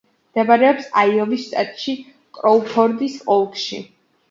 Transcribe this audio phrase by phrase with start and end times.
[0.29, 1.95] მდებარეობს აიოვის შტატში,
[2.41, 3.85] კროუფორდის ოლქში.